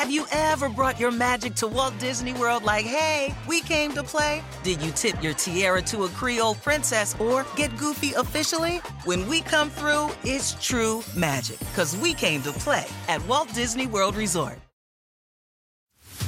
[0.00, 4.02] Have you ever brought your magic to Walt Disney World like, hey, we came to
[4.02, 4.42] play?
[4.62, 8.78] Did you tip your tiara to a Creole princess or get goofy officially?
[9.04, 13.86] When we come through, it's true magic, because we came to play at Walt Disney
[13.86, 14.58] World Resort.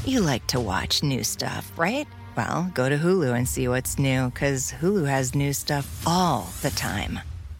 [0.04, 2.06] You like to watch new stuff, right?
[2.36, 6.72] Well, go to Hulu and see what's new, because Hulu has new stuff all the
[6.72, 7.20] time.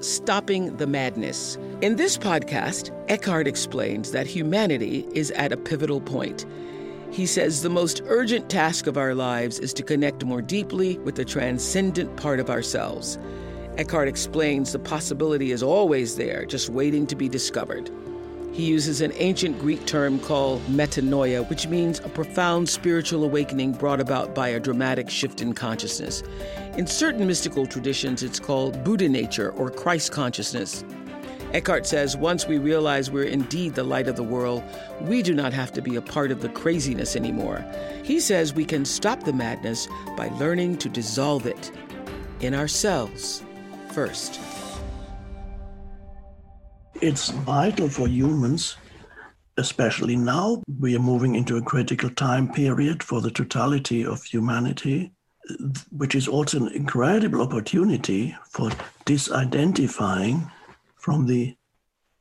[0.00, 1.58] Stopping the Madness.
[1.80, 6.46] In this podcast, Eckhart explains that humanity is at a pivotal point.
[7.10, 11.16] He says the most urgent task of our lives is to connect more deeply with
[11.16, 13.18] the transcendent part of ourselves.
[13.76, 17.90] Eckhart explains the possibility is always there, just waiting to be discovered.
[18.58, 24.00] He uses an ancient Greek term called metanoia, which means a profound spiritual awakening brought
[24.00, 26.24] about by a dramatic shift in consciousness.
[26.76, 30.84] In certain mystical traditions, it's called Buddha nature or Christ consciousness.
[31.52, 34.64] Eckhart says once we realize we're indeed the light of the world,
[35.02, 37.64] we do not have to be a part of the craziness anymore.
[38.02, 39.86] He says we can stop the madness
[40.16, 41.70] by learning to dissolve it
[42.40, 43.44] in ourselves
[43.92, 44.40] first.
[47.00, 48.76] It's vital for humans,
[49.56, 50.64] especially now.
[50.80, 55.12] We are moving into a critical time period for the totality of humanity,
[55.92, 58.70] which is also an incredible opportunity for
[59.06, 60.50] disidentifying
[60.96, 61.56] from the,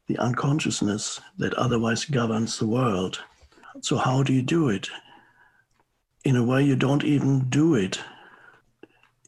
[0.06, 3.20] the unconsciousness that otherwise governs the world.
[3.82, 4.90] So, how do you do it?
[6.24, 8.00] In a way, you don't even do it.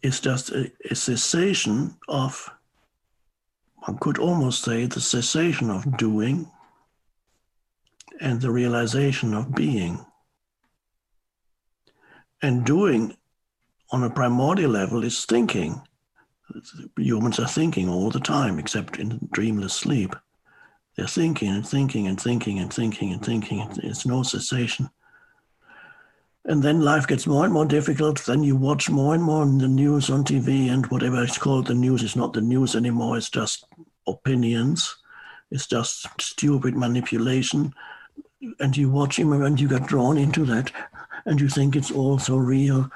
[0.03, 2.51] It's just a, a cessation of
[3.83, 6.51] one could almost say the cessation of doing
[8.19, 10.05] and the realization of being.
[12.41, 13.15] And doing
[13.91, 15.81] on a primordial level is thinking.
[16.97, 20.15] Humans are thinking all the time, except in dreamless sleep.
[20.95, 23.67] They're thinking and thinking and thinking and thinking and thinking.
[23.83, 24.89] It's no cessation.
[26.45, 28.25] And then life gets more and more difficult.
[28.25, 31.67] Then you watch more and more the news on TV and whatever it's called.
[31.67, 33.17] The news is not the news anymore.
[33.17, 33.65] It's just
[34.07, 34.95] opinions.
[35.51, 37.73] It's just stupid manipulation.
[38.59, 40.71] And you watch him and you get drawn into that
[41.25, 42.89] and you think it's all so real.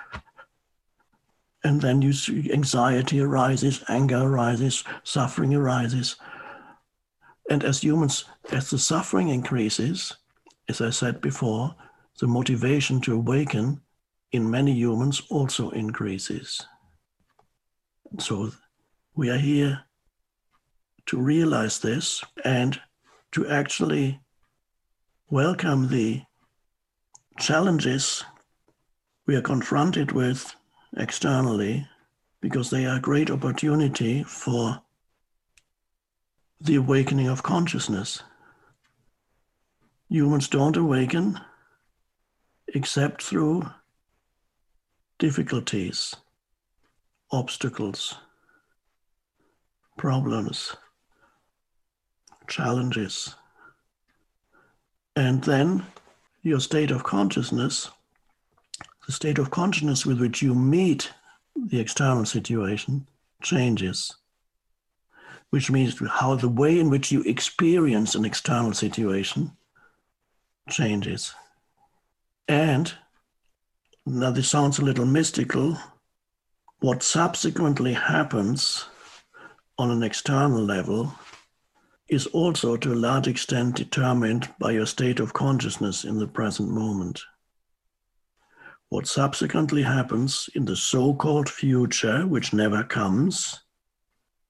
[1.64, 6.16] And then you see anxiety arises, anger arises, suffering arises.
[7.50, 10.16] And as humans, as the suffering increases,
[10.70, 11.76] as I said before,
[12.20, 13.82] the motivation to awaken
[14.32, 16.66] in many humans also increases.
[18.20, 18.52] So
[19.16, 19.82] we are here
[21.08, 22.80] to realize this and
[23.32, 24.20] to actually
[25.30, 26.22] welcome the
[27.40, 28.24] challenges
[29.26, 30.56] we are confronted with
[30.98, 31.88] externally
[32.42, 34.82] because they are a great opportunity for
[36.62, 38.22] the awakening of consciousness.
[40.10, 41.40] Humans don't awaken
[42.68, 43.70] except through
[45.20, 46.16] difficulties,
[47.32, 48.16] obstacles,
[49.98, 50.76] problems,
[52.48, 53.36] challenges.
[55.16, 55.86] And then
[56.42, 57.90] your state of consciousness,
[59.06, 61.12] the state of consciousness with which you meet
[61.56, 63.08] the external situation,
[63.42, 64.16] changes.
[65.52, 69.52] Which means how the way in which you experience an external situation
[70.70, 71.34] changes.
[72.48, 72.94] And
[74.06, 75.78] now this sounds a little mystical.
[76.80, 78.86] What subsequently happens
[79.78, 81.14] on an external level
[82.10, 86.70] is also to a large extent determined by your state of consciousness in the present
[86.70, 87.22] moment.
[88.90, 93.62] What subsequently happens in the so called future, which never comes,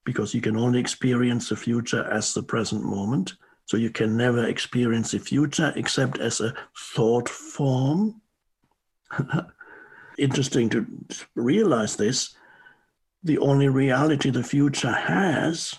[0.03, 4.45] because you can only experience the future as the present moment, so you can never
[4.45, 8.21] experience the future except as a thought form.
[10.17, 10.85] Interesting to
[11.35, 12.35] realize this.
[13.23, 15.73] The only reality the future has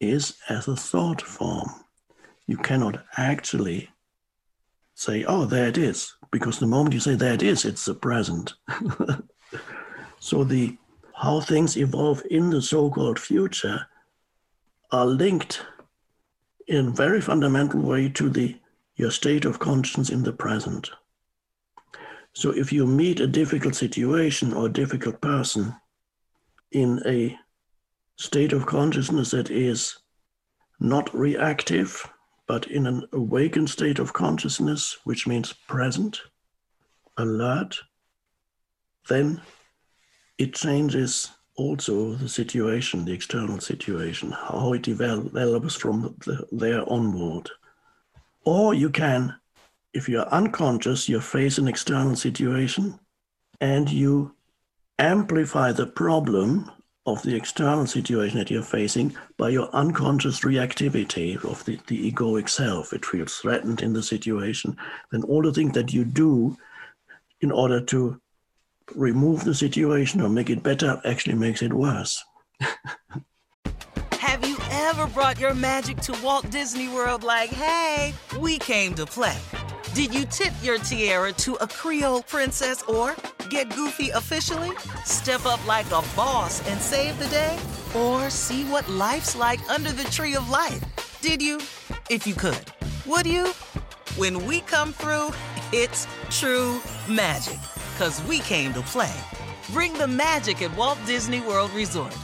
[0.00, 1.68] is as a thought form.
[2.46, 3.90] You cannot actually
[4.94, 7.94] say, oh, there it is, because the moment you say there it is, it's the
[7.94, 8.54] present.
[10.20, 10.76] so the
[11.14, 13.86] how things evolve in the so-called future
[14.92, 15.64] are linked
[16.68, 18.56] in very fundamental way to the
[18.96, 20.90] your state of conscience in the present.
[22.34, 25.74] So if you meet a difficult situation or a difficult person,
[26.72, 27.38] in a
[28.16, 29.98] state of consciousness that is
[30.80, 32.06] not reactive,
[32.46, 36.20] but in an awakened state of consciousness, which means present,
[37.16, 37.78] alert,
[39.08, 39.40] then
[40.36, 47.50] it changes also the situation, the external situation, how it develops from the, there onward.
[48.44, 49.34] Or you can,
[49.92, 52.98] if you're unconscious, you face an external situation
[53.60, 54.34] and you
[55.00, 56.70] amplify the problem
[57.06, 62.48] of the external situation that you're facing by your unconscious reactivity of the, the egoic
[62.48, 62.92] self.
[62.92, 64.76] It feels threatened in the situation.
[65.10, 66.56] Then all the things that you do
[67.40, 68.20] in order to
[68.94, 72.22] remove the situation or make it better actually makes it worse.
[74.12, 79.06] Have you ever brought your magic to Walt Disney World like, hey, we came to
[79.06, 79.36] play?
[79.94, 83.16] Did you tip your tiara to a Creole princess or
[83.48, 84.70] get goofy officially?
[85.04, 87.58] Step up like a boss and save the day?
[87.96, 90.84] Or see what life's like under the tree of life?
[91.20, 91.58] Did you?
[92.10, 92.72] If you could.
[93.06, 93.48] Would you?
[94.16, 95.30] When we come through,
[95.72, 97.58] it's true magic.
[97.98, 99.12] Cause we came to play.
[99.72, 102.16] Bring the magic at Walt Disney World Resort.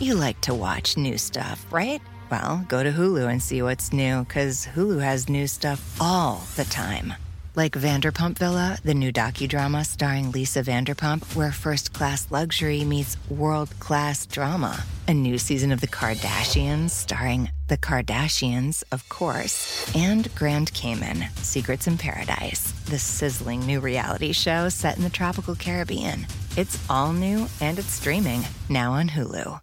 [0.00, 2.00] You like to watch new stuff, right?
[2.30, 6.64] Well, go to Hulu and see what's new, because Hulu has new stuff all the
[6.64, 7.14] time.
[7.54, 13.70] Like Vanderpump Villa, the new docudrama starring Lisa Vanderpump, where first class luxury meets world
[13.78, 14.84] class drama.
[15.08, 21.88] A new season of The Kardashians starring The Kardashians, of course, and Grand Cayman Secrets
[21.88, 26.28] in Paradise, the sizzling new reality show set in the tropical Caribbean.
[26.56, 29.60] It's all new and it's streaming now on Hulu.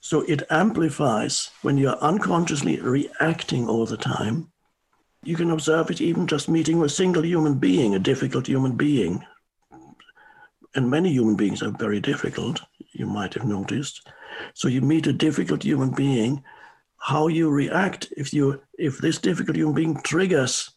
[0.00, 4.52] So it amplifies when you're unconsciously reacting all the time.
[5.24, 9.24] You can observe it even just meeting a single human being, a difficult human being.
[10.76, 12.60] And many human beings are very difficult,
[12.92, 14.06] you might have noticed.
[14.54, 16.42] So you meet a difficult human being,
[16.98, 20.70] how you react if you if this difficult human being triggers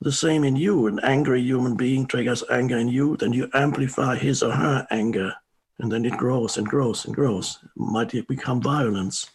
[0.00, 4.16] the same in you, an angry human being triggers anger in you, then you amplify
[4.16, 5.32] his or her anger
[5.78, 7.58] and then it grows and grows and grows.
[7.62, 9.30] It might become violence.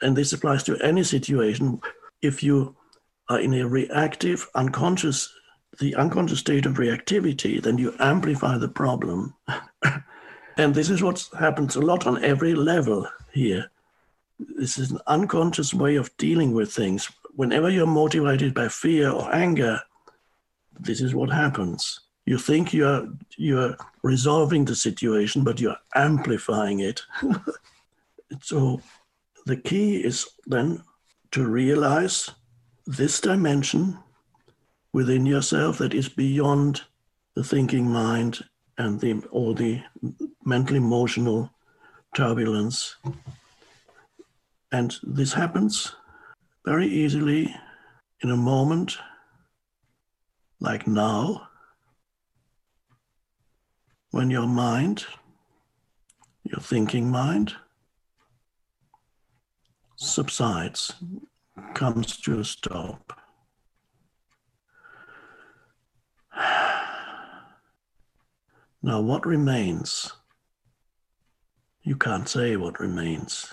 [0.00, 1.80] And this applies to any situation.
[2.22, 2.76] If you
[3.28, 5.32] are in a reactive, unconscious,
[5.80, 9.34] the unconscious state of reactivity, then you amplify the problem.
[10.56, 13.70] and this is what happens a lot on every level here.
[14.38, 17.10] This is an unconscious way of dealing with things.
[17.34, 19.80] Whenever you're motivated by fear or anger,
[20.78, 27.02] this is what happens you think you're you're resolving the situation but you're amplifying it
[28.42, 28.80] so
[29.46, 30.82] the key is then
[31.30, 32.30] to realize
[32.86, 33.96] this dimension
[34.92, 36.82] within yourself that is beyond
[37.34, 38.44] the thinking mind
[38.78, 39.82] and the all the
[40.44, 41.50] mental emotional
[42.14, 42.96] turbulence
[44.72, 45.94] and this happens
[46.64, 47.54] very easily
[48.22, 48.96] in a moment
[50.60, 51.48] like now
[54.16, 55.04] when your mind,
[56.42, 57.54] your thinking mind,
[59.96, 60.94] subsides,
[61.74, 63.20] comes to a stop.
[68.86, 70.12] Now, what remains?
[71.82, 73.52] You can't say what remains,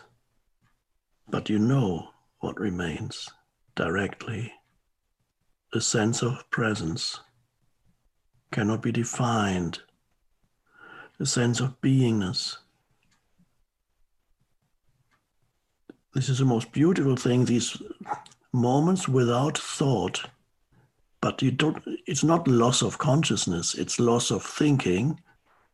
[1.28, 2.10] but you know
[2.42, 3.32] what remains
[3.76, 4.54] directly.
[5.74, 7.20] A sense of presence
[8.52, 9.82] cannot be defined
[11.20, 12.58] a sense of beingness.
[16.14, 17.82] This is the most beautiful thing, these
[18.52, 20.30] moments without thought.
[21.24, 25.22] But you don't it's not loss of consciousness, it's loss of thinking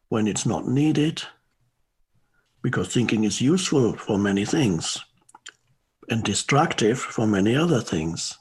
[0.09, 1.23] when it's not needed,
[2.61, 4.99] because thinking is useful for many things
[6.07, 8.37] and destructive for many other things.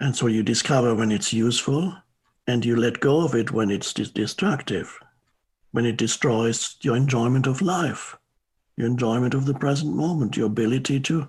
[0.00, 1.94] And so you discover when it's useful
[2.46, 4.98] and you let go of it when it's destructive
[5.72, 8.16] when it destroys your enjoyment of life,
[8.78, 11.28] your enjoyment of the present moment, your ability to,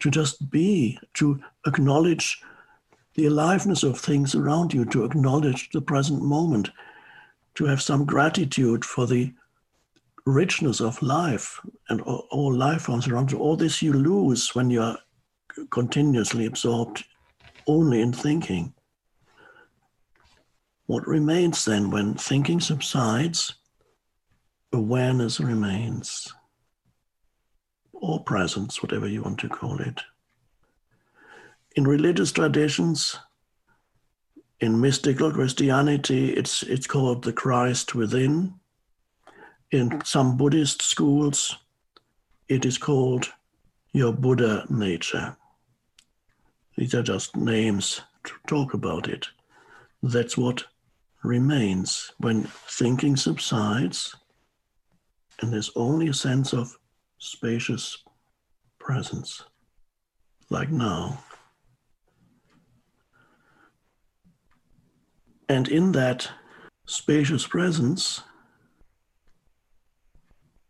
[0.00, 2.42] to just be, to acknowledge
[3.14, 6.70] the aliveness of things around you, to acknowledge the present moment,
[7.54, 9.32] to have some gratitude for the
[10.26, 13.38] richness of life and all, life forms around you.
[13.38, 14.98] All this you lose when you are
[15.70, 17.04] continuously absorbed
[17.66, 18.72] only in thinking.
[20.86, 23.54] What remains then when thinking subsides?
[24.72, 26.32] Awareness remains,
[27.92, 30.00] or presence, whatever you want to call it.
[31.76, 33.18] In religious traditions,
[34.60, 38.54] In mystical Christianity, it's, it's called the Christ within.
[39.70, 41.56] In some Buddhist schools,
[42.48, 43.32] it is called
[43.92, 45.36] your Buddha nature.
[46.76, 49.28] These are just names to talk about it.
[50.02, 50.64] That's what
[51.22, 54.14] remains when thinking subsides
[55.40, 56.78] and there's only a sense of
[57.18, 57.98] spacious
[58.78, 59.42] presence,
[60.50, 61.18] like now.
[65.50, 66.30] And in that
[66.86, 68.22] spacious presence,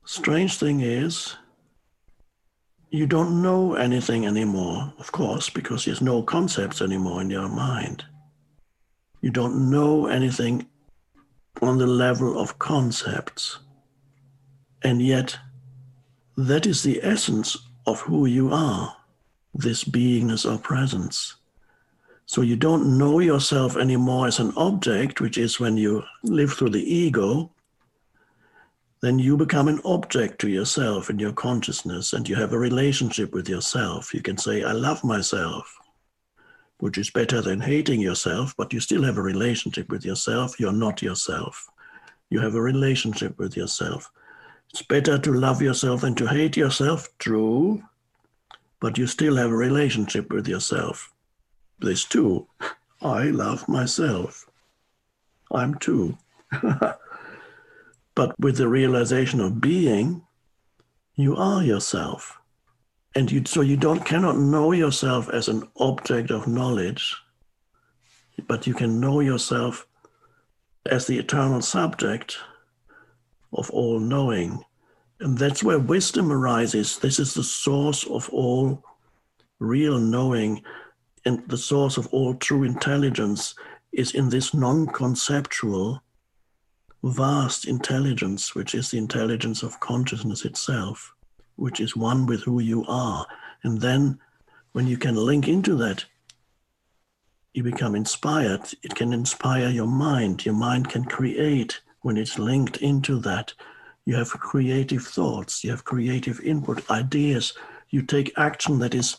[0.07, 1.37] strange thing is,
[2.89, 8.07] you don't know anything anymore, of course, because there's no concepts anymore in your mind.
[9.21, 10.67] You don't know anything
[11.61, 13.59] on the level of concepts.
[14.83, 15.39] And yet,
[16.39, 18.97] that is the essence of who you are,
[19.53, 21.37] this beingness or presence.
[22.31, 26.71] So you don't know yourself anymore as an object, which is when you live through
[26.71, 27.51] the ego,
[29.03, 33.33] then you become an object to yourself in your consciousness and you have a relationship
[33.33, 34.15] with yourself.
[34.15, 35.77] You can say, I love myself,
[36.79, 40.61] which is better than hating yourself, but you still have a relationship with yourself.
[40.61, 41.69] You're not yourself.
[42.29, 44.09] You have a relationship with yourself.
[44.73, 47.83] It's better to love yourself than to hate yourself, true,
[48.79, 51.13] but you still have a relationship with yourself.
[51.81, 52.47] This too.
[53.01, 54.47] I love myself.
[55.51, 56.19] I'm too.
[58.15, 60.23] but with the realization of being,
[61.15, 62.39] you are yourself.
[63.15, 67.17] And you, so you don't cannot know yourself as an object of knowledge,
[68.47, 69.87] but you can know yourself
[70.87, 72.39] as the eternal subject
[73.53, 74.63] of all knowing.
[75.19, 76.99] And that's where wisdom arises.
[76.99, 78.85] This is the source of all
[79.59, 80.63] real knowing
[81.25, 83.55] and the source of all true intelligence
[83.93, 86.03] is in this non conceptual,
[87.03, 91.13] vast intelligence, which is the intelligence of consciousness itself,
[91.57, 93.27] which is one with who you are.
[93.63, 94.19] And then
[94.73, 96.05] when you can link into that,
[97.53, 98.63] you become inspired.
[98.83, 100.47] It can inspire your mind.
[100.47, 103.53] Your mind can create when it's linked into that.
[104.07, 107.53] You have creative thoughts, you have creative input, ideas.
[107.91, 109.17] You take action that is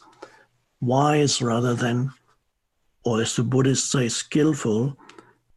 [0.81, 2.11] wise rather than,
[3.05, 4.97] or as the Buddhists say, skillful,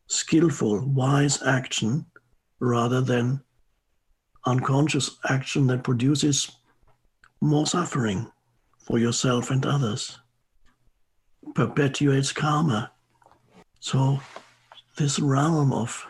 [0.07, 2.07] skillful, wise action
[2.61, 3.43] rather than
[4.47, 6.51] unconscious action that produces
[7.41, 8.31] more suffering
[8.79, 10.19] for yourself and others,
[11.55, 12.93] perpetuates karma.
[13.81, 14.21] So,
[14.97, 16.07] this realm of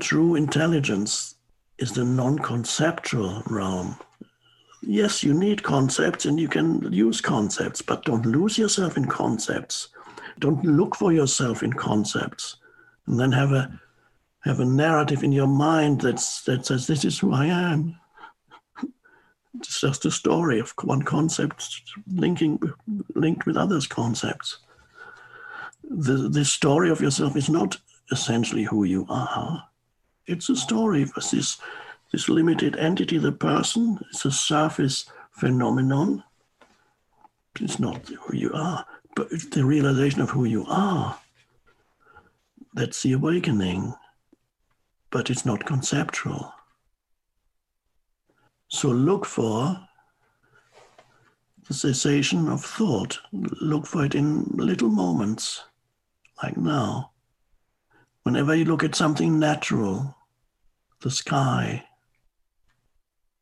[0.00, 1.36] true intelligence
[1.78, 3.96] is the non conceptual realm
[4.86, 9.88] yes, you need concepts and you can use concepts, but don't lose yourself in concepts.
[10.38, 12.56] Don't look for yourself in concepts,
[13.06, 13.80] and then have a
[14.44, 17.96] have a narrative in your mind that's that says this is who I am.
[19.58, 22.60] it's just a story of one concept linking
[23.14, 24.58] linked with others' concepts.
[25.88, 27.78] The the story of yourself is not
[28.10, 29.64] essentially who you are.
[30.26, 31.58] It's a story of this
[32.14, 36.22] this limited entity, the person, is a surface phenomenon.
[37.60, 41.18] It's not who you are, but it's the realization of who you are.
[42.72, 43.94] That's the awakening,
[45.10, 46.54] but it's not conceptual.
[48.68, 49.76] So look for
[51.66, 53.18] the cessation of thought.
[53.32, 55.64] Look for it in little moments,
[56.40, 57.10] like now.
[58.22, 60.16] Whenever you look at something natural,
[61.00, 61.84] the sky,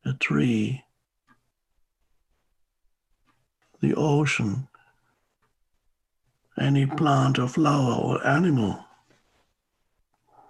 [0.05, 0.83] a tree,
[3.81, 4.67] the ocean,
[6.59, 8.85] any plant or flower or animal.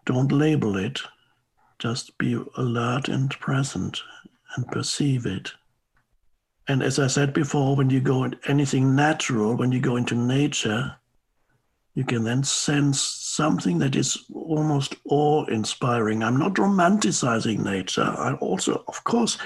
[0.05, 1.01] Don't label it,
[1.79, 4.01] just be alert and present
[4.55, 5.51] and perceive it.
[6.67, 10.15] And as I said before, when you go in anything natural, when you go into
[10.15, 10.95] nature,
[11.93, 13.01] you can then sense
[13.36, 16.24] something that is almost awe inspiring.
[16.24, 18.13] I'm not romanticizing nature.
[18.18, 19.38] I also, of course,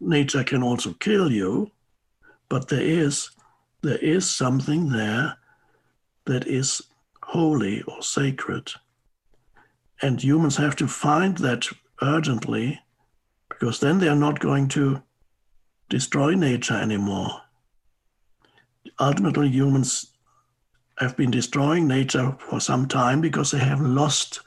[0.00, 1.70] nature can also kill you,
[2.48, 3.30] but there is
[3.82, 5.36] there is something there
[6.26, 6.82] that is
[7.22, 8.70] holy or sacred.
[10.02, 11.66] And humans have to find that
[12.02, 12.80] urgently
[13.48, 15.02] because then they are not going to
[15.88, 17.40] destroy nature anymore.
[18.98, 20.09] Ultimately, humans
[21.00, 24.40] have been destroying nature for some time because they have lost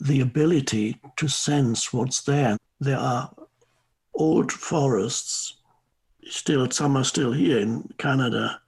[0.00, 2.58] the ability to sense what's there.
[2.78, 3.34] There are
[4.12, 5.56] old forests,
[6.28, 8.60] still, some are still here in Canada,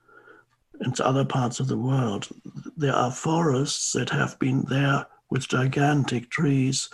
[0.79, 2.27] and other parts of the world.
[2.75, 6.89] There are forests that have been there with gigantic trees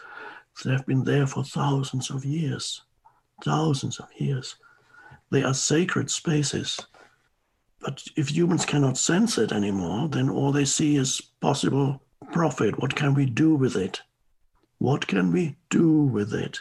[0.64, 2.82] that have been there for thousands of years.
[3.44, 4.56] Thousands of years.
[5.32, 6.80] They are sacred spaces.
[7.84, 12.82] But if humans cannot sense it anymore, then all they see is possible profit.
[12.82, 14.02] What can we do with it?
[14.78, 16.60] What can we do with it?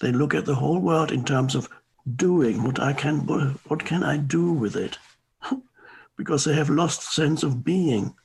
[0.00, 1.68] They look at the whole world in terms of
[2.16, 3.20] doing what I can.
[3.68, 4.98] What can I do with it?
[6.16, 8.16] because they have lost sense of being.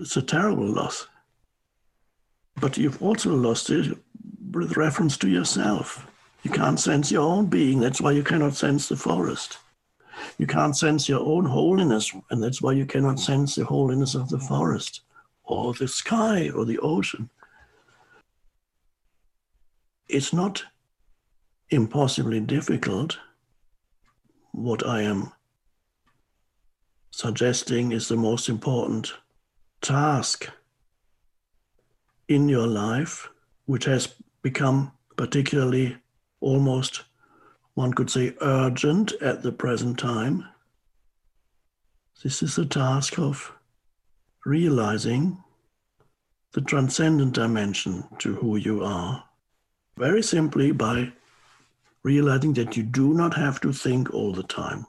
[0.00, 1.06] It's a terrible loss.
[2.56, 3.96] But you've also lost it
[4.50, 6.06] with reference to yourself.
[6.42, 7.78] You can't sense your own being.
[7.78, 9.58] That's why you cannot sense the forest.
[10.38, 14.28] You can't sense your own holiness, and that's why you cannot sense the holiness of
[14.28, 15.02] the forest
[15.44, 17.30] or the sky or the ocean.
[20.08, 20.64] It's not
[21.70, 23.18] impossibly difficult
[24.52, 25.32] what I am
[27.10, 29.12] suggesting is the most important
[29.80, 30.48] task
[32.28, 33.28] in your life,
[33.66, 35.96] which has become particularly
[36.40, 37.02] almost,
[37.74, 40.44] one could say, urgent at the present time.
[42.22, 43.52] This is the task of
[44.44, 45.42] realizing
[46.52, 49.24] the transcendent dimension to who you are.
[49.96, 51.12] Very simply by
[52.02, 54.86] realizing that you do not have to think all the time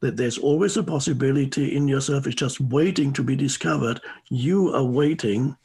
[0.00, 4.00] that there's always a possibility in yourself, it's just waiting to be discovered.
[4.28, 5.56] You are waiting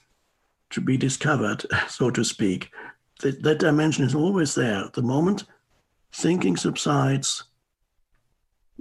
[0.70, 2.72] to be discovered, so to speak.
[3.22, 4.86] That, that dimension is always there.
[4.86, 5.44] At the moment
[6.14, 7.44] thinking subsides,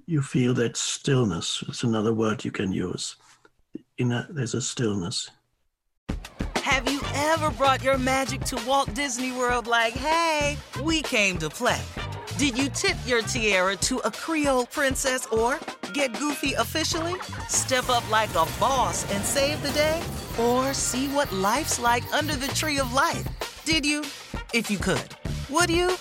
[0.07, 1.63] you feel that stillness.
[1.69, 3.17] It's another word you can use.
[3.99, 5.31] In a, there's a stillness.
[6.57, 11.51] Have you ever brought your magic to Walt Disney World like, hey, we came to
[11.51, 11.81] play?
[12.39, 15.59] Did you tip your tiara to a Creole princess or
[15.93, 17.21] get goofy officially?
[17.49, 20.03] Step up like a boss and save the day?
[20.39, 23.27] Or see what life's like under the tree of life?
[23.65, 24.03] Did you?
[24.55, 25.05] If you could.
[25.51, 25.97] Would you?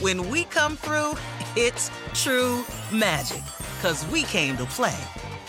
[0.00, 1.16] When we come through,
[1.56, 3.42] it's true magic.
[3.82, 4.98] Cause we came to play.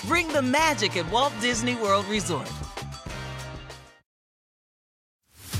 [0.04, 2.52] Bring the magic at Walt Disney World Resort.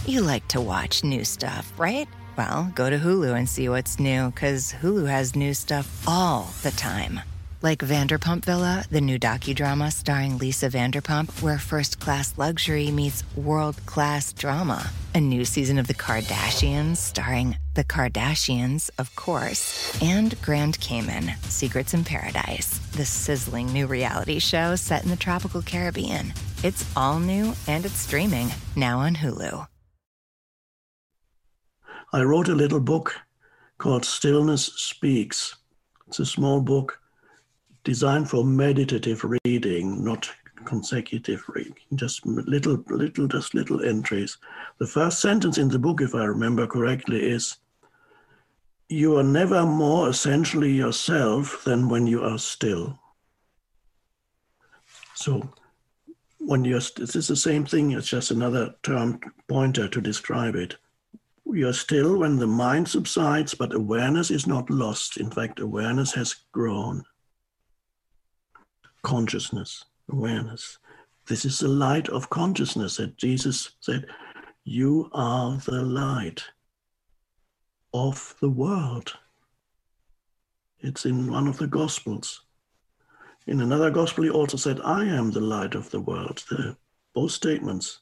[0.06, 2.06] You like to watch new stuff, right?
[2.38, 6.72] Well, go to Hulu and see what's new, because Hulu has new stuff all the
[6.72, 7.22] time.
[7.64, 13.86] Like Vanderpump Villa, the new docudrama starring Lisa Vanderpump, where first class luxury meets world
[13.86, 14.90] class drama.
[15.14, 21.94] A new season of The Kardashians starring The Kardashians, of course, and Grand Cayman Secrets
[21.94, 26.34] in Paradise, the sizzling new reality show set in the tropical Caribbean.
[26.64, 29.68] It's all new and it's streaming now on Hulu.
[32.12, 33.14] I wrote a little book
[33.78, 35.58] called Stillness Speaks.
[36.08, 36.98] It's a small book
[37.84, 40.30] designed for meditative reading, not
[40.66, 44.38] consecutive reading, just little, little, just little entries.
[44.78, 47.58] The first sentence in the book, if I remember correctly, is
[48.90, 53.00] You are never more essentially yourself than when you are still.
[55.16, 55.54] So,
[56.40, 60.76] when you're, this is the same thing, it's just another term pointer to describe it.
[61.46, 65.18] You're still when the mind subsides, but awareness is not lost.
[65.18, 67.04] In fact, awareness has grown.
[69.04, 70.78] Consciousness, awareness.
[71.28, 74.06] This is the light of consciousness that Jesus said,
[74.64, 76.44] You are the light
[77.94, 79.14] of the world.
[80.80, 82.42] It's in one of the Gospels.
[83.48, 86.44] In another Gospel, he also said, I am the light of the world.
[86.50, 86.76] The,
[87.14, 88.00] both statements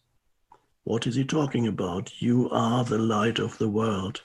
[0.90, 2.12] what is he talking about?
[2.20, 4.24] You are the light of the world.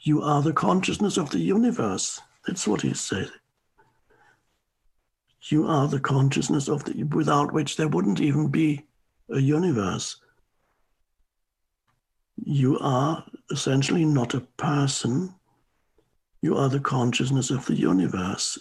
[0.00, 2.20] You are the consciousness of the universe.
[2.46, 3.30] That's what he said.
[5.48, 8.84] You are the consciousness of the, without which there wouldn't even be
[9.30, 10.16] a universe.
[12.44, 15.34] You are essentially not a person.
[16.42, 18.58] You are the consciousness of the universe,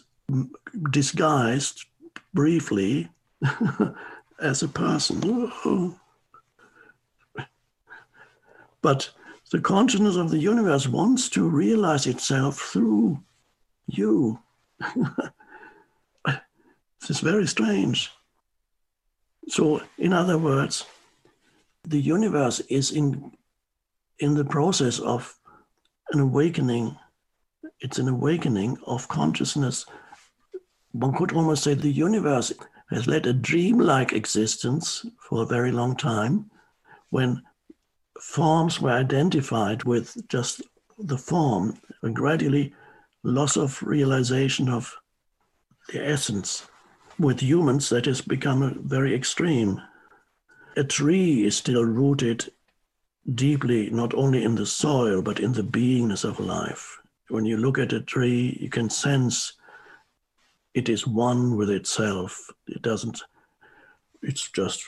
[0.91, 1.85] disguised
[2.33, 3.09] briefly
[4.39, 5.95] as a person.
[8.81, 9.09] But
[9.51, 13.23] the consciousness of the universe wants to realize itself through
[13.87, 14.39] you.
[17.07, 18.09] this is very strange.
[19.47, 20.85] So, in other words,
[21.83, 23.31] the universe is in,
[24.17, 25.35] in the process of
[26.11, 26.97] an awakening.
[27.79, 29.85] It's an awakening of consciousness.
[30.93, 32.51] One could almost say the universe
[32.89, 36.49] has led a dreamlike existence for a very long time
[37.11, 37.43] when
[38.19, 40.63] forms were identified with just
[40.97, 42.73] the form, and gradually
[43.23, 44.95] loss of realization of
[45.89, 46.67] the essence.
[47.17, 49.82] With humans, that has become very extreme.
[50.75, 52.51] A tree is still rooted
[53.34, 56.99] deeply, not only in the soil, but in the beingness of life.
[57.30, 59.54] When you look at a tree, you can sense
[60.73, 62.51] it is one with itself.
[62.67, 63.21] It doesn't,
[64.21, 64.84] it's just,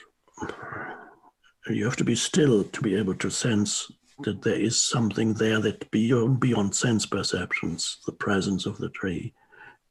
[1.69, 5.61] you have to be still to be able to sense that there is something there
[5.61, 9.33] that beyond, beyond sense perceptions, the presence of the tree.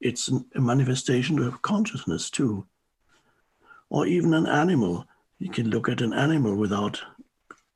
[0.01, 2.67] It's a manifestation of consciousness too.
[3.89, 5.07] Or even an animal.
[5.39, 7.01] You can look at an animal without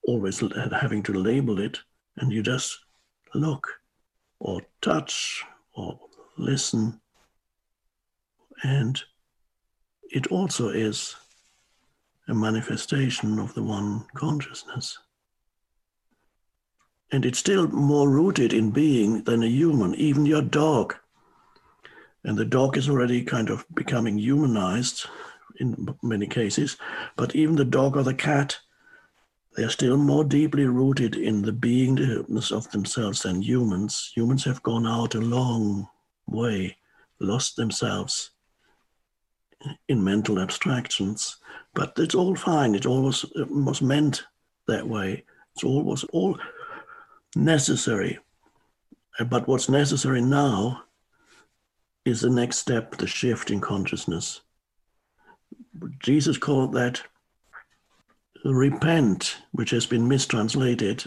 [0.06, 1.78] always having to label it,
[2.16, 2.78] and you just
[3.34, 3.68] look
[4.38, 6.00] or touch or
[6.36, 7.00] listen
[8.62, 9.02] and
[10.10, 11.16] it also is
[12.28, 14.98] a manifestation of the one consciousness.
[17.12, 20.94] And it's still more rooted in being than a human, even your dog.
[22.24, 25.06] And the dog is already kind of becoming humanized
[25.58, 26.76] in many cases,
[27.16, 28.58] but even the dog or the cat,
[29.56, 34.12] they are still more deeply rooted in the beingness of themselves than humans.
[34.14, 35.88] Humans have gone out a long
[36.26, 36.76] way,
[37.18, 38.30] lost themselves
[39.88, 41.36] in mental abstractions.
[41.74, 42.74] But it's all fine.
[42.74, 44.24] It always it uh, was meant
[44.66, 45.24] that way.
[45.54, 46.38] It's all was all
[47.36, 48.18] necessary.
[49.18, 50.84] Uh, but what's necessary now
[52.10, 54.42] is the next step, the shift in consciousness.
[56.00, 57.00] Jesus called that
[58.44, 61.04] repent, which has been mistranslated.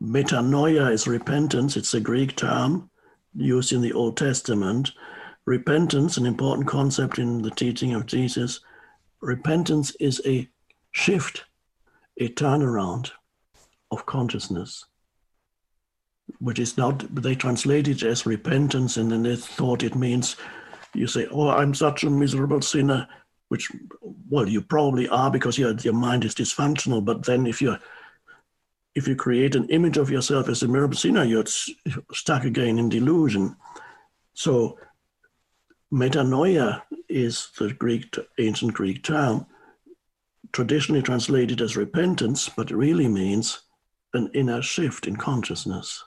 [0.00, 2.90] Metanoia is repentance, it's a Greek term
[3.34, 4.92] used in the Old Testament
[5.46, 8.60] repentance, an important concept in the teaching of Jesus,
[9.20, 10.48] repentance is a
[10.90, 11.44] shift,
[12.18, 13.12] a turnaround
[13.90, 14.84] of consciousness,
[16.38, 20.36] which is not, they translate it as repentance and then they thought it means
[20.94, 23.06] you say, Oh, I'm such a miserable sinner,
[23.48, 27.04] which, well, you probably are because your, your mind is dysfunctional.
[27.04, 27.78] But then if you're
[28.94, 31.44] if you create an image of yourself as a miserable sinner, you're
[32.14, 33.54] stuck again in delusion.
[34.32, 34.78] So
[35.92, 39.44] Metanoia is the Greek, ancient Greek term,
[40.52, 43.60] traditionally translated as repentance, but really means
[44.14, 46.02] an inner shift in consciousness.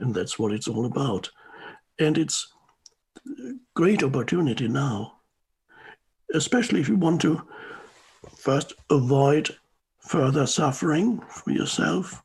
[0.00, 1.30] And that's what it's all about.
[1.98, 2.52] And it's
[3.74, 5.18] great opportunity now,
[6.34, 7.42] especially if you want to
[8.36, 9.50] first avoid
[9.98, 12.22] further suffering for yourself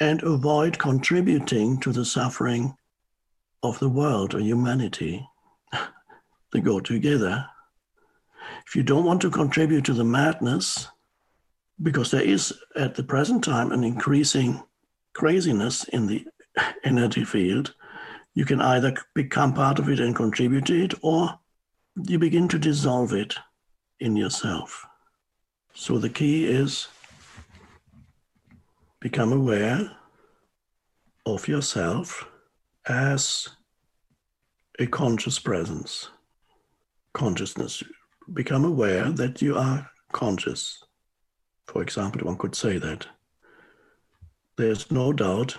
[0.00, 2.74] and avoid contributing to the suffering
[3.62, 5.26] of the world or humanity
[6.52, 7.46] they go together.
[8.66, 10.88] If you don't want to contribute to the madness,
[11.82, 14.62] because there is at the present time an increasing
[15.12, 16.26] craziness in the
[16.84, 17.74] energy field,
[18.34, 21.38] you can either become part of it and contribute to it, or
[22.04, 23.34] you begin to dissolve it
[24.00, 24.86] in yourself.
[25.74, 26.88] So the key is
[29.00, 29.90] become aware
[31.24, 32.26] of yourself
[32.86, 33.48] as
[34.78, 36.10] a conscious presence
[37.16, 37.82] consciousness.
[38.34, 40.84] Become aware that you are conscious.
[41.66, 43.06] For example, one could say that.
[44.58, 45.56] There's no doubt,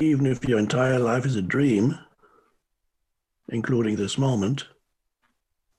[0.00, 1.98] even if your entire life is a dream,
[3.48, 4.66] including this moment,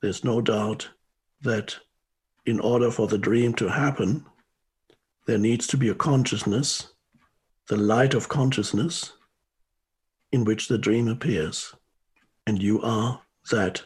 [0.01, 0.89] there's no doubt
[1.41, 1.77] that
[2.45, 4.25] in order for the dream to happen,
[5.25, 6.89] there needs to be a consciousness,
[7.67, 9.13] the light of consciousness,
[10.31, 11.73] in which the dream appears.
[12.45, 13.21] And you are
[13.51, 13.83] that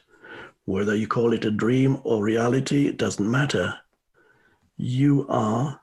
[0.66, 3.76] whether you call it a dream or reality, it doesn't matter.
[4.76, 5.80] You are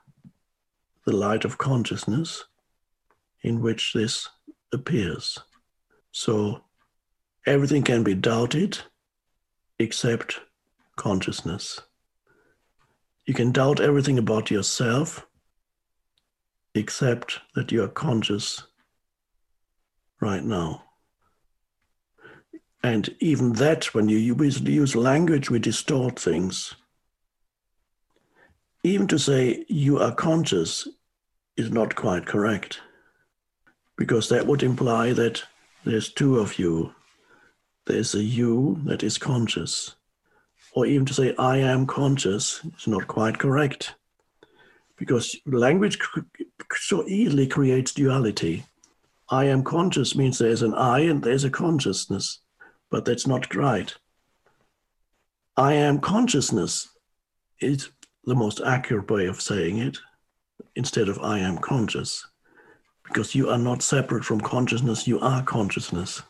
[1.05, 2.45] the light of consciousness
[3.41, 4.27] in which this
[4.73, 5.39] appears.
[6.11, 6.61] So
[7.45, 8.79] everything can be doubted
[9.79, 10.39] except
[10.95, 11.81] consciousness.
[13.25, 15.25] You can doubt everything about yourself
[16.73, 18.63] except that you are conscious
[20.19, 20.83] right now.
[22.83, 26.75] And even that, when you use, language, we distort things.
[28.83, 30.87] Even to say you are conscious
[31.57, 32.81] is not quite correct,
[33.97, 35.43] because that would imply that
[35.83, 36.93] there's two of you.
[37.85, 39.95] There's a you that is conscious.
[40.73, 43.95] Or even to say I am conscious is not quite correct,
[44.97, 45.99] because language
[46.73, 48.65] so easily creates duality.
[49.29, 52.39] I am conscious means there's an I and there's a consciousness
[52.89, 53.93] but that's not right.
[55.57, 56.89] I am consciousness
[57.59, 57.89] is
[58.25, 59.97] the most accurate way of saying it
[60.75, 62.25] instead of I am conscious,
[63.07, 66.21] because you are not separate from consciousness, you are consciousness.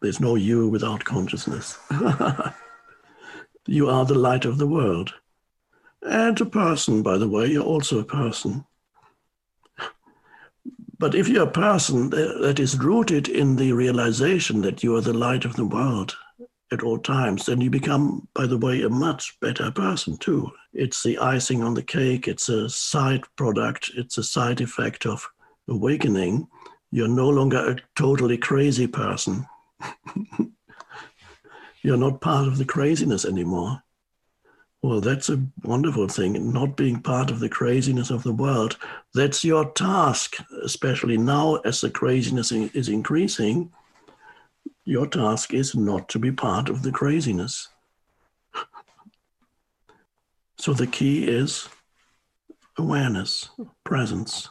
[0.00, 1.78] There's no you without consciousness.
[3.66, 5.14] you are the light of the world.
[6.02, 8.64] And a person, by the way, you're also a person.
[10.98, 15.00] But if you're a person uh, that is rooted in the realization that you are
[15.00, 16.16] the light of the world
[16.72, 20.50] at all times, then you become, by the way, a much better person too.
[20.72, 25.28] It's the icing on the cake, it's a side product, it's a side effect of
[25.68, 26.48] awakening.
[26.90, 29.46] You're no longer a totally crazy person.
[31.82, 33.82] You're not part of the craziness anymore.
[34.82, 38.76] Well, that's a wonderful thing, not being part of the craziness of the world.
[39.14, 43.72] That's your task, especially now as the craziness is increasing.
[44.84, 47.68] Your task is not to be part of the craziness.
[50.58, 51.68] so the key is
[52.76, 53.50] awareness,
[53.84, 54.48] presence.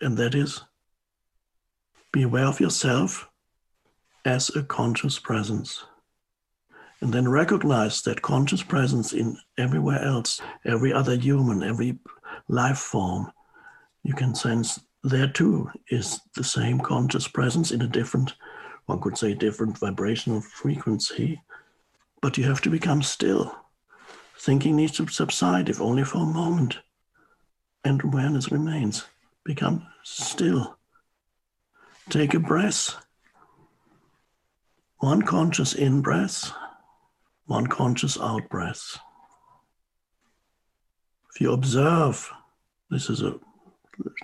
[0.00, 0.60] And that is
[2.12, 3.28] be aware of yourself
[4.24, 5.84] as a conscious presence.
[7.00, 11.98] And then recognize that conscious presence in everywhere else, every other human, every
[12.48, 13.32] life form,
[14.04, 18.34] you can sense there too is the same conscious presence in a different,
[18.86, 21.42] one could say, different vibrational frequency.
[22.22, 23.54] But you have to become still.
[24.38, 26.78] Thinking needs to subside, if only for a moment.
[27.84, 29.04] And awareness remains.
[29.44, 30.78] Become still.
[32.10, 32.96] Take a breath
[35.04, 36.50] one conscious in breath,
[37.44, 38.98] one conscious out breath.
[41.30, 42.30] If you observe,
[42.90, 43.38] this is a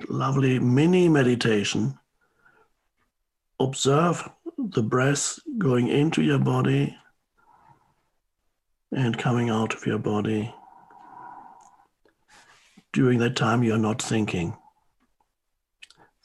[0.08, 1.98] lovely mini meditation.
[3.58, 6.96] Observe the breath going into your body
[8.90, 10.54] and coming out of your body.
[12.94, 14.56] During that time, you're not thinking.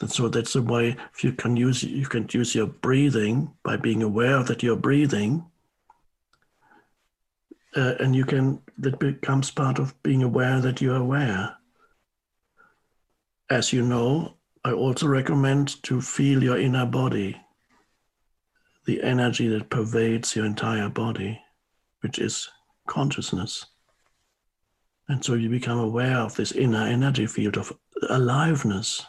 [0.02, 3.78] And so that's the way if you can use you can use your breathing by
[3.78, 5.46] being aware that you're breathing.
[7.76, 11.56] Uh, and you can that becomes part of being aware that you're aware.
[13.50, 17.40] As you know, I also recommend to feel your inner body,
[18.86, 21.40] the energy that pervades your entire body,
[22.02, 22.50] which is
[22.88, 23.66] consciousness.
[25.08, 27.72] And so you become aware of this inner energy field of
[28.10, 29.06] aliveness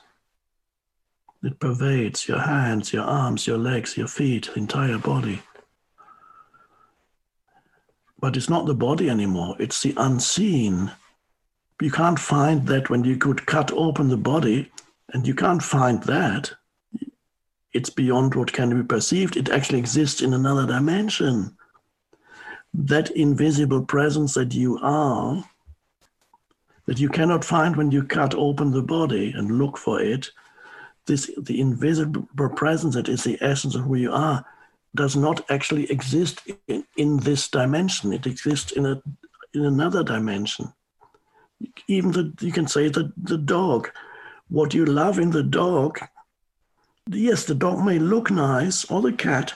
[1.42, 5.42] it pervades your hands, your arms, your legs, your feet, entire body.
[8.18, 10.92] But it's not the body anymore, it's the unseen.
[11.80, 14.70] You can't find that when you could cut open the body,
[15.12, 16.52] and you can't find that.
[17.72, 19.36] It's beyond what can be perceived.
[19.36, 21.56] It actually exists in another dimension.
[22.72, 25.44] That invisible presence that you are,
[26.86, 30.30] that you cannot find when you cut open the body and look for it,
[31.06, 34.44] this the invisible presence that is the essence of who you are
[34.94, 38.12] does not actually exist in, in this dimension.
[38.12, 39.02] It exists in a
[39.54, 40.72] in another dimension.
[41.88, 43.90] Even the you can say that the dog,
[44.48, 45.98] what you love in the dog,
[47.10, 49.54] yes, the dog may look nice, or the cat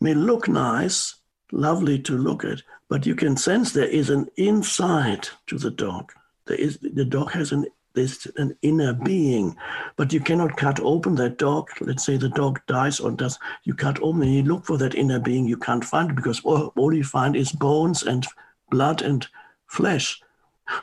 [0.00, 1.16] may look nice,
[1.50, 6.12] lovely to look at, but you can sense there is an inside to the dog.
[6.46, 9.56] There is the dog has an there's an inner being,
[9.96, 11.68] but you cannot cut open that dog.
[11.80, 14.94] Let's say the dog dies or does, you cut open and you look for that
[14.94, 18.26] inner being, you can't find it because all, you find is bones and
[18.70, 19.26] blood and
[19.66, 20.20] flesh.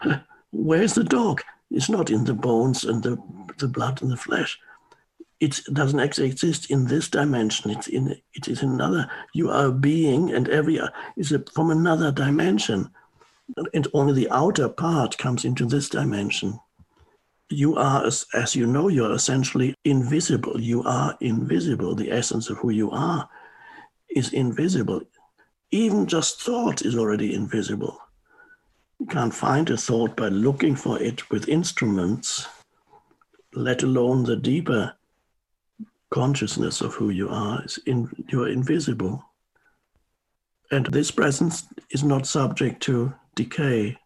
[0.51, 1.41] Where's the dog?
[1.71, 3.17] It's not in the bones and the,
[3.57, 4.59] the blood and the flesh.
[5.39, 7.71] It doesn't exist in this dimension.
[7.71, 9.09] It's in it is another.
[9.33, 10.81] You are a being, and every
[11.15, 12.89] is a, from another dimension,
[13.73, 16.59] and only the outer part comes into this dimension
[17.49, 20.59] you are, as, as you know, you're essentially invisible.
[20.59, 21.95] You are invisible.
[21.95, 23.27] The essence of who you are
[24.09, 25.01] is invisible.
[25.71, 27.99] Even just thought is already invisible.
[28.99, 32.47] You can't find a thought by looking for it with instruments,
[33.53, 34.93] let alone the deeper
[36.12, 37.63] consciousness of who you are.
[37.63, 39.23] Is in, you are invisible.
[40.71, 43.97] And this presence is not subject to decay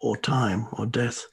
[0.00, 1.24] or time or death.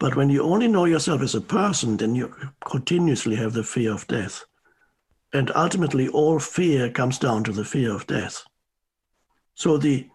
[0.00, 2.34] But when you only know yourself as a person, then you
[2.64, 4.44] continuously have the fear of death.
[5.34, 8.42] And ultimately, all fear comes down to the fear of death.
[9.54, 10.08] So, the,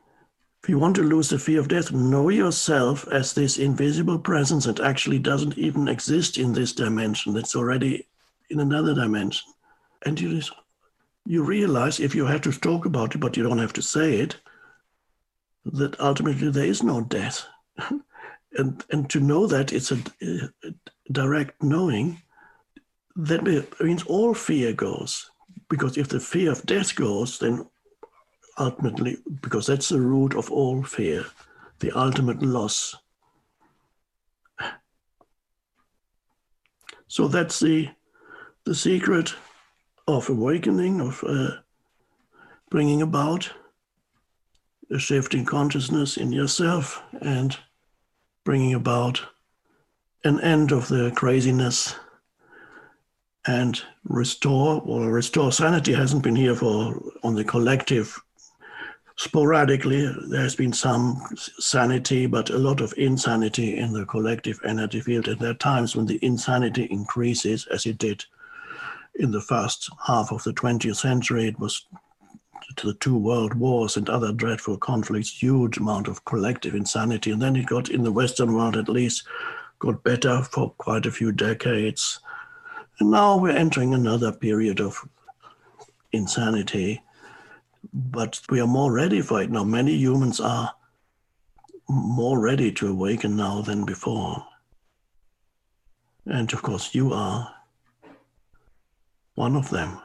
[0.64, 4.66] if you want to lose the fear of death, know yourself as this invisible presence
[4.66, 8.08] that actually doesn't even exist in this dimension, that's already
[8.50, 9.48] in another dimension.
[10.04, 10.42] And you,
[11.28, 14.16] you realize if you have to talk about it, but you don't have to say
[14.16, 14.38] it,
[15.64, 17.46] that ultimately there is no death.
[18.58, 20.72] and and to know that it's a, a
[21.12, 22.22] direct knowing
[23.16, 23.44] that
[23.80, 25.30] means all fear goes
[25.70, 27.66] because if the fear of death goes, then
[28.58, 31.26] ultimately, because that's the root of all fear,
[31.80, 32.96] the ultimate loss.
[37.08, 37.90] So that's the
[38.66, 39.34] the secret
[40.08, 41.52] of awakening, of uh,
[42.70, 43.52] bringing about
[44.92, 47.58] a shift in consciousness in yourself and
[48.46, 49.22] bringing about
[50.24, 51.96] an end of the craziness
[53.46, 58.18] and restore or restore sanity hasn't been here for on the collective.
[59.18, 61.22] Sporadically there's been some
[61.60, 65.28] sanity but a lot of insanity in the collective energy field.
[65.28, 68.24] And there are times when the insanity increases as it did
[69.16, 71.48] in the first half of the 20th century.
[71.48, 71.86] It was
[72.76, 77.42] to the two world wars and other dreadful conflicts huge amount of collective insanity and
[77.42, 79.24] then it got in the western world at least
[79.80, 82.20] got better for quite a few decades
[83.00, 85.06] and now we're entering another period of
[86.14, 87.04] insanity,
[87.94, 89.64] but we are more ready for it now.
[89.64, 90.74] Many humans are
[91.90, 94.46] more ready to awaken now than before.
[96.26, 97.54] And of course, you are
[99.36, 100.00] one of them.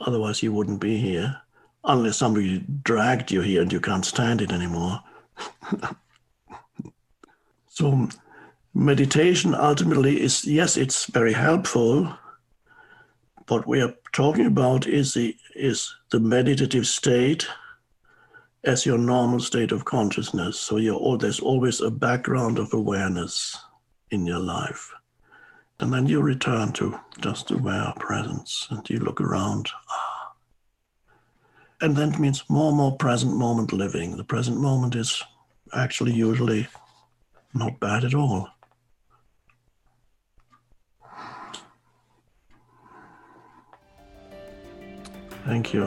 [0.00, 1.40] Otherwise, you wouldn't be here
[1.84, 5.00] unless somebody dragged you here and you can't stand it anymore.
[7.68, 8.08] so,
[8.74, 12.12] meditation ultimately is yes, it's very helpful.
[13.48, 17.46] What we are talking about is the is the meditative state
[18.64, 20.60] as your normal state of consciousness.
[20.60, 23.56] So you're oh, there's always a background of awareness
[24.10, 24.92] in your life.
[25.80, 29.70] And then you return to just aware presence and you look around.
[29.90, 30.32] Ah.
[31.80, 34.16] And that means more and more present moment living.
[34.16, 35.22] The present moment is
[35.72, 36.66] actually usually
[37.54, 38.48] not bad at all.
[45.44, 45.84] Thank you.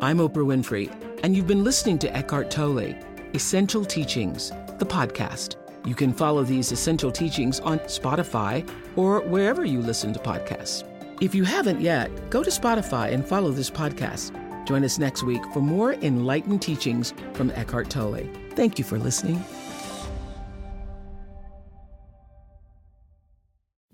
[0.00, 0.90] I'm Oprah Winfrey,
[1.22, 2.94] and you've been listening to Eckhart Tolle,
[3.34, 5.56] Essential Teachings, the podcast.
[5.88, 10.84] You can follow these essential teachings on Spotify or wherever you listen to podcasts.
[11.22, 14.32] If you haven't yet, go to Spotify and follow this podcast.
[14.66, 18.20] Join us next week for more enlightened teachings from Eckhart Tolle.
[18.50, 19.42] Thank you for listening.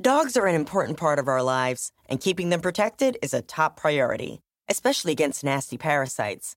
[0.00, 3.76] Dogs are an important part of our lives, and keeping them protected is a top
[3.76, 6.56] priority, especially against nasty parasites.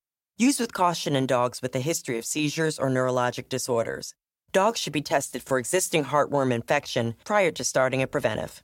[0.37, 4.15] Use with caution in dogs with a history of seizures or neurologic disorders.
[4.51, 8.63] Dogs should be tested for existing heartworm infection prior to starting a preventive.